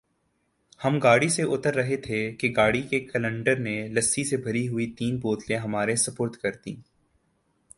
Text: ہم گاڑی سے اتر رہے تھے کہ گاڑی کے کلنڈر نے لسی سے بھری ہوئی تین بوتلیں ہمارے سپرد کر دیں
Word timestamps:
ہم 0.81 0.97
گاڑی 0.99 1.27
سے 1.29 1.43
اتر 1.45 1.75
رہے 1.75 1.97
تھے 1.97 2.19
کہ 2.31 2.51
گاڑی 2.55 2.81
کے 2.81 2.99
کلنڈر 3.01 3.59
نے 3.59 3.75
لسی 3.87 4.23
سے 4.23 4.37
بھری 4.37 4.67
ہوئی 4.67 4.91
تین 4.93 5.17
بوتلیں 5.19 5.57
ہمارے 5.57 5.95
سپرد 5.95 6.35
کر 6.35 6.55
دیں 6.65 6.75